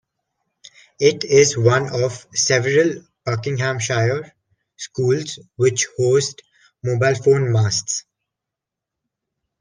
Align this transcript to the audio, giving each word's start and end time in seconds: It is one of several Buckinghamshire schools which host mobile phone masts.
It 0.99 1.23
is 1.25 1.55
one 1.59 1.93
of 1.93 2.25
several 2.33 3.03
Buckinghamshire 3.23 4.33
schools 4.75 5.37
which 5.57 5.89
host 5.99 6.41
mobile 6.81 7.13
phone 7.13 7.51
masts. 7.51 8.05